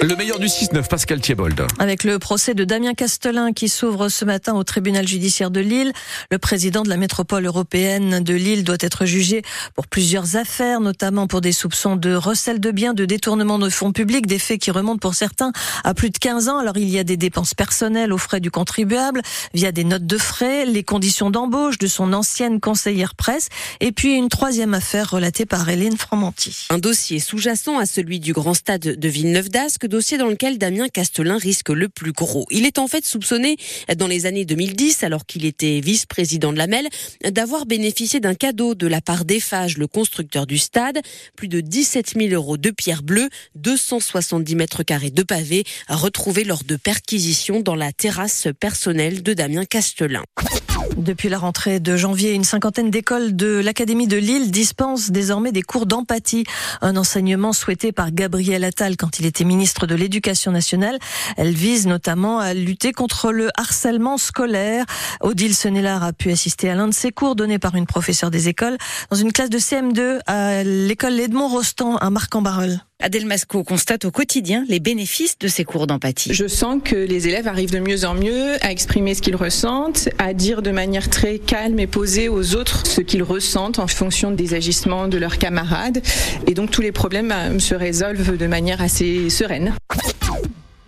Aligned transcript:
Le 0.00 0.16
meilleur 0.16 0.38
du 0.38 0.46
6-9, 0.46 0.88
Pascal 0.88 1.20
Thiebold. 1.20 1.64
Avec 1.78 2.02
le 2.02 2.18
procès 2.18 2.54
de 2.54 2.64
Damien 2.64 2.94
Castelin 2.94 3.52
qui 3.52 3.68
s'ouvre 3.68 4.08
ce 4.08 4.24
matin 4.24 4.54
au 4.54 4.64
tribunal 4.64 5.06
judiciaire 5.06 5.50
de 5.50 5.60
Lille, 5.60 5.92
le 6.30 6.38
président 6.38 6.82
de 6.82 6.88
la 6.88 6.96
métropole 6.96 7.46
européenne 7.46 8.20
de 8.24 8.34
Lille 8.34 8.64
doit 8.64 8.78
être 8.80 9.04
jugé 9.04 9.42
pour 9.74 9.86
plusieurs 9.86 10.36
affaires, 10.36 10.80
notamment 10.80 11.28
pour 11.28 11.40
des 11.40 11.52
soupçons 11.52 11.94
de 11.96 12.14
recel 12.14 12.58
de 12.58 12.70
biens, 12.70 12.94
de 12.94 13.04
détournement 13.04 13.58
de 13.58 13.68
fonds 13.68 13.92
publics, 13.92 14.26
des 14.26 14.40
faits 14.40 14.60
qui 14.60 14.70
remontent 14.70 14.98
pour 14.98 15.14
certains 15.14 15.52
à 15.84 15.94
plus 15.94 16.10
de 16.10 16.18
15 16.18 16.48
ans. 16.48 16.58
Alors 16.58 16.78
il 16.78 16.88
y 16.88 16.98
a 16.98 17.04
des 17.04 17.16
dépenses 17.16 17.54
personnelles 17.54 18.12
aux 18.12 18.18
frais 18.18 18.40
du 18.40 18.50
contribuable 18.50 19.22
via 19.54 19.70
des 19.70 19.84
notes 19.84 20.06
de 20.06 20.18
frais, 20.18 20.64
les 20.66 20.82
conditions 20.82 21.30
d'embauche 21.30 21.78
de 21.78 21.86
son 21.86 22.12
ancienne 22.12 22.60
conseillère 22.60 23.14
presse 23.14 23.48
et 23.80 23.92
puis 23.92 24.14
une 24.14 24.28
troisième 24.28 24.74
affaire 24.74 25.10
relatée 25.10 25.46
par 25.46 25.68
Hélène 25.68 25.96
Fromanti. 25.96 26.66
Un 26.70 26.78
dossier 26.78 27.20
sous-jacent 27.20 27.78
à 27.78 27.86
celui 27.86 28.18
du 28.18 28.32
grand 28.32 28.54
stade 28.54 28.80
de 28.80 29.08
Dossier 29.86 30.18
dans 30.18 30.28
lequel 30.28 30.58
Damien 30.58 30.88
Castelin 30.88 31.38
risque 31.38 31.70
le 31.70 31.88
plus 31.88 32.12
gros. 32.12 32.46
Il 32.50 32.66
est 32.66 32.78
en 32.78 32.88
fait 32.88 33.04
soupçonné 33.04 33.56
dans 33.96 34.06
les 34.06 34.26
années 34.26 34.44
2010, 34.44 35.04
alors 35.04 35.26
qu'il 35.26 35.44
était 35.44 35.80
vice-président 35.80 36.52
de 36.52 36.58
la 36.58 36.66
MEL, 36.66 36.88
d'avoir 37.24 37.66
bénéficié 37.66 38.20
d'un 38.20 38.34
cadeau 38.34 38.74
de 38.74 38.86
la 38.86 39.00
part 39.00 39.24
d'Eiffage, 39.24 39.78
le 39.78 39.86
constructeur 39.86 40.46
du 40.46 40.58
stade, 40.58 41.00
plus 41.36 41.48
de 41.48 41.60
17 41.60 42.14
000 42.16 42.28
euros 42.34 42.56
de 42.56 42.70
pierre 42.70 43.02
bleue, 43.02 43.28
270 43.56 44.54
mètres 44.56 44.82
carrés 44.82 45.10
de 45.10 45.22
pavés, 45.22 45.64
retrouvés 45.88 46.44
lors 46.44 46.64
de 46.64 46.76
perquisitions 46.76 47.60
dans 47.60 47.76
la 47.76 47.92
terrasse 47.92 48.48
personnelle 48.58 49.22
de 49.22 49.34
Damien 49.34 49.64
Castelin. 49.64 50.22
Depuis 50.96 51.28
la 51.28 51.38
rentrée 51.38 51.80
de 51.80 51.96
janvier, 51.96 52.32
une 52.32 52.44
cinquantaine 52.44 52.90
d'écoles 52.90 53.34
de 53.34 53.60
l'Académie 53.60 54.06
de 54.06 54.16
Lille 54.16 54.50
dispensent 54.50 55.10
désormais 55.10 55.52
des 55.52 55.62
cours 55.62 55.86
d'empathie, 55.86 56.44
un 56.80 56.96
enseignement 56.96 57.52
souhaité 57.52 57.92
par 57.92 58.12
Gabriel 58.12 58.64
Attal 58.64 58.96
quand 58.96 59.18
il 59.18 59.26
était 59.26 59.44
ministre 59.44 59.86
de 59.86 59.94
l'Éducation 59.94 60.52
nationale. 60.52 60.98
Elle 61.36 61.54
vise 61.54 61.86
notamment 61.86 62.38
à 62.38 62.54
lutter 62.54 62.92
contre 62.92 63.32
le 63.32 63.50
harcèlement 63.56 64.18
scolaire. 64.18 64.84
Odile 65.20 65.54
Senelard 65.54 66.04
a 66.04 66.12
pu 66.12 66.30
assister 66.30 66.70
à 66.70 66.74
l'un 66.74 66.88
de 66.88 66.94
ces 66.94 67.10
cours 67.10 67.36
donnés 67.36 67.58
par 67.58 67.74
une 67.74 67.86
professeure 67.86 68.30
des 68.30 68.48
écoles 68.48 68.76
dans 69.10 69.16
une 69.16 69.32
classe 69.32 69.50
de 69.50 69.58
CM2 69.58 70.20
à 70.26 70.62
l'école 70.62 71.18
Edmond 71.18 71.48
Rostand 71.48 71.96
à 71.96 72.10
Marc-en-Barœul. 72.10 72.80
Adèle 73.02 73.26
Masco 73.26 73.64
constate 73.64 74.04
au 74.04 74.12
quotidien 74.12 74.64
les 74.68 74.78
bénéfices 74.78 75.36
de 75.36 75.48
ces 75.48 75.64
cours 75.64 75.88
d'empathie. 75.88 76.32
Je 76.32 76.46
sens 76.46 76.80
que 76.84 76.94
les 76.94 77.26
élèves 77.26 77.48
arrivent 77.48 77.72
de 77.72 77.80
mieux 77.80 78.04
en 78.04 78.14
mieux 78.14 78.64
à 78.64 78.70
exprimer 78.70 79.14
ce 79.16 79.22
qu'ils 79.22 79.34
ressentent, 79.34 80.08
à 80.18 80.32
dire 80.34 80.62
de 80.62 80.70
manière 80.70 81.10
très 81.10 81.40
calme 81.40 81.80
et 81.80 81.88
posée 81.88 82.28
aux 82.28 82.54
autres 82.54 82.86
ce 82.86 83.00
qu'ils 83.00 83.24
ressentent 83.24 83.80
en 83.80 83.88
fonction 83.88 84.30
des 84.30 84.54
agissements 84.54 85.08
de 85.08 85.18
leurs 85.18 85.38
camarades. 85.38 86.00
Et 86.46 86.54
donc 86.54 86.70
tous 86.70 86.80
les 86.80 86.92
problèmes 86.92 87.32
euh, 87.32 87.58
se 87.58 87.74
résolvent 87.74 88.36
de 88.36 88.46
manière 88.46 88.80
assez 88.80 89.28
sereine. 89.30 89.74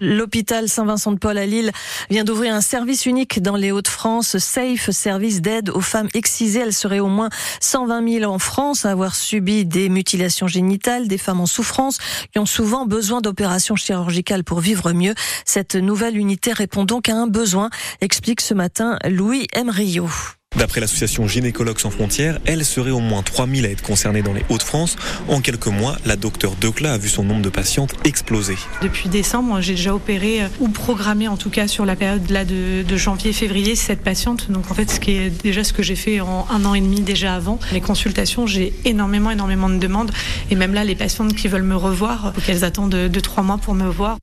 L'hôpital 0.01 0.69
Saint-Vincent-de-Paul 0.69 1.39
à 1.39 1.47
Lille 1.47 1.71
vient 2.11 2.25
d'ouvrir 2.25 2.55
un 2.55 2.61
service 2.61 3.07
unique 3.07 3.41
dans 3.41 3.57
les 3.57 3.73
Hauts-de-France, 3.73 4.39
Safe, 4.39 4.91
service 4.91 5.41
d'aide 5.41 5.71
aux 5.71 5.81
femmes 5.81 6.09
excisées. 6.15 6.61
Elles 6.61 6.73
seraient 6.73 7.01
au 7.01 7.09
moins 7.09 7.29
120 7.61 8.21
000 8.21 8.33
en 8.33 8.39
France 8.39 8.85
à 8.85 8.91
avoir 8.91 9.15
subi 9.15 9.65
des 9.65 9.89
mutilations 9.89 10.47
génitales, 10.47 11.09
des 11.09 11.19
femmes 11.19 11.41
en 11.41 11.47
souffrance 11.47 11.99
qui 12.33 12.39
ont 12.39 12.47
souvent 12.47 12.87
besoin 12.87 13.21
d'opérations 13.21 13.77
chirurgicales 13.77 14.45
pour 14.45 14.61
vivre 14.61 14.93
mieux. 14.93 15.15
Cette 15.45 15.77
nouvelle 15.77 16.17
unité 16.17 16.53
répond 16.53 16.85
donc 16.85 17.09
à 17.09 17.17
un 17.17 17.27
besoin, 17.27 17.71
explique 18.01 18.41
ce 18.41 18.55
matin 18.55 18.99
Louis 19.09 19.47
Emrio. 19.55 20.09
D'après 20.57 20.81
l'association 20.81 21.27
Gynécologues 21.27 21.81
sans 21.81 21.91
frontières, 21.91 22.39
elle 22.45 22.65
serait 22.65 22.93
au 22.93 23.01
moins 23.01 23.23
3000 23.23 23.67
à 23.67 23.71
être 23.71 23.83
concernées 23.83 24.23
dans 24.23 24.33
les 24.33 24.45
Hauts-de-France. 24.49 24.97
En 25.29 25.41
quelques 25.41 25.67
mois, 25.67 25.97
la 26.05 26.17
docteure 26.17 26.55
Decla 26.61 26.93
a 26.93 26.99
vu 26.99 27.09
son 27.09 27.25
nombre 27.25 27.43
de 27.43 27.49
patientes 27.49 27.95
exploser. 28.05 28.57
Depuis 28.81 29.09
décembre, 29.09 29.61
j'ai 29.61 29.75
déjà 29.75 29.95
opéré 29.95 30.43
euh, 30.43 30.49
ou 30.61 30.69
programmé 30.69 31.27
en 31.27 31.37
tout 31.37 31.51
cas 31.51 31.67
sur 31.67 31.85
la 31.85 31.97
période 31.97 32.31
là 32.31 32.45
de, 32.45 32.85
janvier-février 32.97 33.75
cette 33.75 34.03
patiente. 34.03 34.51
Donc 34.51 34.71
en 34.71 34.75
fait, 34.75 34.91
ce 34.91 35.01
qui 35.01 35.13
est 35.13 35.31
déjà 35.31 35.65
ce 35.65 35.73
que 35.73 35.83
j'ai 35.83 35.97
fait 35.97 36.21
en 36.21 36.47
un 36.51 36.65
an 36.65 36.75
et 36.75 36.81
demi 36.81 37.01
déjà 37.01 37.35
avant. 37.35 37.59
Les 37.73 37.81
consultations, 37.81 38.47
j'ai 38.47 38.73
énormément, 38.85 39.31
énormément 39.33 39.69
de 39.69 39.79
demandes. 39.79 40.13
Et 40.51 40.55
même 40.55 40.75
là, 40.75 40.85
les 40.85 40.95
patientes 40.95 41.35
qui 41.35 41.49
veulent 41.49 41.63
me 41.63 41.77
revoir, 41.77 42.33
qu'elles 42.47 42.65
attendent 42.65 42.91
de, 42.91 43.09
de 43.09 43.21
trois 43.21 43.43
mois 43.43 43.59
pour 43.59 43.75
me 43.75 43.89
voir. 43.89 44.19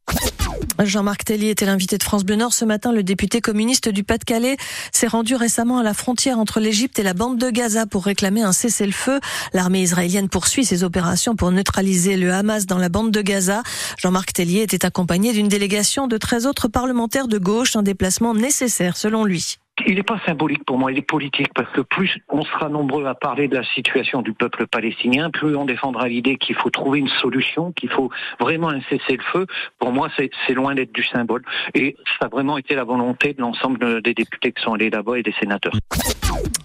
Jean-Marc 0.80 1.26
Tellier 1.26 1.50
était 1.50 1.66
l'invité 1.66 1.98
de 1.98 2.04
France 2.04 2.24
Bleu 2.24 2.36
Nord 2.36 2.54
ce 2.54 2.66
matin. 2.66 2.92
Le 2.92 3.04
député 3.04 3.42
communiste 3.42 3.90
du 3.90 4.04
Pas-de-Calais 4.04 4.58
s'est 4.92 5.08
rendu 5.08 5.36
récemment 5.36 5.80
à 5.80 5.84
la 5.84 5.94
frontière 5.94 6.40
entre 6.40 6.59
l'Égypte 6.59 6.98
et 7.00 7.04
la 7.04 7.14
bande 7.14 7.38
de 7.38 7.50
Gaza 7.50 7.86
pour 7.86 8.06
réclamer 8.06 8.42
un 8.42 8.52
cessez-le-feu. 8.52 9.20
L'armée 9.54 9.82
israélienne 9.82 10.30
poursuit 10.30 10.66
ses 10.66 10.84
opérations 10.84 11.36
pour 11.36 11.52
neutraliser 11.52 12.18
le 12.18 12.34
Hamas 12.34 12.66
dans 12.66 12.78
la 12.78 12.90
bande 12.90 13.12
de 13.12 13.22
Gaza. 13.22 13.64
Jean-Marc 13.98 14.34
Tellier 14.34 14.62
était 14.62 14.86
accompagné 14.86 15.34
d'une 15.34 15.48
délégation 15.48 16.08
de 16.08 16.18
13 16.18 16.48
autres 16.48 16.68
parlementaires 16.68 17.28
de 17.28 17.38
gauche, 17.38 17.76
un 17.76 17.84
déplacement 17.84 18.34
nécessaire 18.34 18.98
selon 18.98 19.24
lui 19.24 19.61
il 19.88 19.96
n'est 19.96 20.03
pas 20.03 20.19
symbolique 20.25 20.66
pour 20.66 20.78
moi, 20.78 20.92
il 20.92 20.97
est 20.97 21.02
politique, 21.02 21.53
parce 21.53 21.72
que 21.72 21.81
plus 21.81 22.18
on 22.30 22.44
sera 22.44 22.69
nombreux 22.69 23.06
à 23.06 23.16
parler 23.16 23.47
de 23.47 23.56
la 23.56 23.64
situation 23.64 24.22
du 24.22 24.34
peuple 24.34 24.68
palestinien, 24.68 25.30
plus 25.30 25.56
on 25.56 25.66
défendra 25.66 26.08
l'idée 26.08 26.38
qu'il 26.38 26.56
faut 26.56 26.69
trouver 26.69 27.00
une 27.00 27.09
solution, 27.09 27.72
qu'il 27.72 27.90
faut 27.90 28.09
vraiment 28.40 28.70
un 28.70 28.81
cessez-le-feu. 28.90 29.46
Pour 29.80 29.91
moi, 29.91 30.09
c'est 30.18 30.53
loin 30.53 30.75
d'être 30.75 30.94
du 30.94 31.03
symbole. 31.03 31.44
Et 31.74 31.96
ça 32.20 32.25
a 32.25 32.30
vraiment 32.30 32.58
été 32.58 32.75
la 32.75 32.84
volonté 32.84 33.34
de 33.34 33.41
l'ensemble 33.41 34.02
des 34.02 34.14
députés 34.14 34.52
qui 34.52 34.62
sont 34.62 34.74
allés 34.74 34.90
là-bas 34.90 35.20
et 35.20 35.24
des 35.24 35.34
sénateurs. 35.40 35.74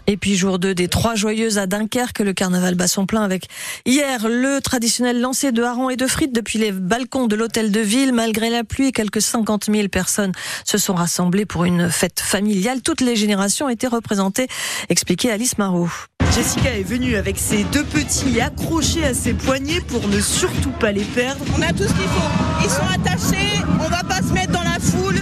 Et 0.07 0.17
puis 0.17 0.37
jour 0.37 0.59
2 0.59 0.75
des 0.75 0.89
Trois 0.89 1.15
Joyeuses 1.15 1.59
à 1.59 1.67
Dunkerque, 1.67 2.21
le 2.21 2.33
carnaval 2.33 2.75
bat 2.77 2.87
son 2.87 3.07
plein 3.07 3.23
avec 3.23 3.49
hier 3.85 4.29
le 4.29 4.61
traditionnel 4.61 5.21
lancer 5.21 5.51
de 5.53 5.63
harengs 5.63 5.91
et 5.91 5.97
de 5.97 6.07
frites 6.07 6.33
depuis 6.33 6.59
les 6.59 6.71
balcons 6.73 7.27
de 7.27 7.35
l'hôtel 7.35 7.73
de 7.73 7.81
ville. 7.81 8.13
Malgré 8.13 8.51
la 8.51 8.63
pluie, 8.63 8.93
quelques 8.93 9.21
50 9.21 9.67
000 9.73 9.89
personnes 9.89 10.33
se 10.65 10.79
sont 10.79 10.95
rassemblées 10.95 11.47
pour 11.47 11.65
une 11.65 11.91
fête 11.91 12.21
familiale. 12.21 12.83
Toutes 12.83 13.01
les 13.01 13.17
générations 13.17 13.69
étaient 13.69 13.87
représentées, 13.89 14.47
expliquait 14.89 15.31
Alice 15.31 15.59
Marot. 15.59 15.89
Jessica 16.33 16.77
est 16.77 16.83
venue 16.83 17.17
avec 17.17 17.39
ses 17.39 17.65
deux 17.65 17.85
petits 17.85 18.41
accrochés 18.41 19.05
à 19.05 19.15
ses 19.15 19.33
poignets 19.33 19.81
pour 19.81 20.07
ne 20.07 20.21
surtout 20.21 20.73
pas 20.73 20.93
les 20.93 21.05
perdre. 21.05 21.43
On 21.57 21.63
a 21.63 21.73
tout 21.73 21.85
ce 21.85 21.95
qu'il 21.95 22.09
faut. 22.09 22.63
Ils 22.63 22.71
sont 22.71 22.87
attachés, 22.95 23.63
on 23.81 23.89
va 23.89 24.03
pas 24.05 24.19
se 24.19 24.33
mettre 24.33 24.53
dans 24.53 24.63
la 24.63 24.79
foule. 24.79 25.17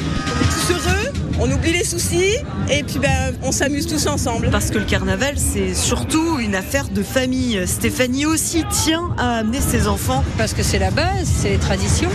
On 1.45 1.51
oublie 1.51 1.73
les 1.73 1.85
soucis 1.85 2.39
et 2.71 2.83
puis 2.83 2.99
ben, 2.99 3.35
on 3.43 3.53
s'amuse 3.53 3.87
tous 3.87 4.07
ensemble. 4.07 4.49
Parce 4.51 4.71
que 4.71 4.79
le 4.79 4.85
carnaval, 4.85 5.35
c'est 5.37 5.75
surtout 5.75 6.39
une 6.39 6.55
affaire 6.55 6.89
de 6.89 7.03
famille. 7.03 7.67
Stéphanie 7.67 8.25
aussi 8.25 8.65
tient 8.71 9.15
à 9.19 9.39
amener 9.39 9.61
ses 9.61 9.87
enfants. 9.87 10.25
Parce 10.39 10.55
que 10.55 10.63
c'est 10.63 10.79
la 10.79 10.91
base, 10.91 11.27
c'est 11.27 11.51
les 11.51 11.59
traditions. 11.59 12.11